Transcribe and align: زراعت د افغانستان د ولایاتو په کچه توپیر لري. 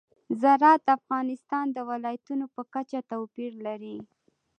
زراعت 0.41 0.81
د 0.85 0.89
افغانستان 0.99 1.65
د 1.71 1.77
ولایاتو 1.89 2.51
په 2.55 2.61
کچه 2.73 2.99
توپیر 3.11 3.51
لري. 3.65 3.97